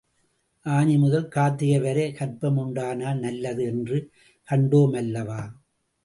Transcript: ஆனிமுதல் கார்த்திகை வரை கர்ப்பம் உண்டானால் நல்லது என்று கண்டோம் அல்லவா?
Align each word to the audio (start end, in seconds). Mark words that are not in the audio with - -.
ஆனிமுதல் 0.65 1.27
கார்த்திகை 1.27 1.79
வரை 1.81 2.05
கர்ப்பம் 2.11 2.57
உண்டானால் 2.57 3.19
நல்லது 3.19 3.63
என்று 3.63 3.97
கண்டோம் 4.49 4.97
அல்லவா? 4.97 5.41